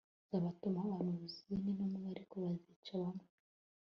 [0.25, 3.25] nzabatumaho abahanuzi n intumwa ariko bazica bamwe